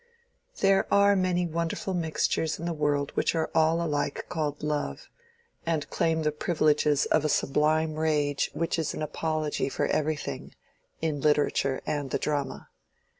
There 0.61 0.91
are 0.91 1.15
many 1.15 1.45
wonderful 1.45 1.93
mixtures 1.93 2.57
in 2.57 2.65
the 2.65 2.73
world 2.73 3.11
which 3.13 3.35
are 3.35 3.51
all 3.53 3.83
alike 3.83 4.25
called 4.29 4.63
love, 4.63 5.07
and 5.63 5.87
claim 5.91 6.23
the 6.23 6.31
privileges 6.31 7.05
of 7.11 7.23
a 7.23 7.29
sublime 7.29 7.93
rage 7.93 8.49
which 8.55 8.79
is 8.79 8.95
an 8.95 9.03
apology 9.03 9.69
for 9.69 9.85
everything 9.85 10.55
(in 11.03 11.21
literature 11.21 11.81
and 11.85 12.09
the 12.09 12.17
drama). 12.17 12.69